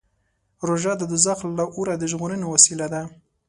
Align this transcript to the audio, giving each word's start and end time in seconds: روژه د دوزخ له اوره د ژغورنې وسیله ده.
روژه 0.67 0.93
د 0.97 1.03
دوزخ 1.11 1.39
له 1.59 1.65
اوره 1.75 1.93
د 1.97 2.03
ژغورنې 2.11 2.47
وسیله 2.49 2.87
ده. 2.93 3.01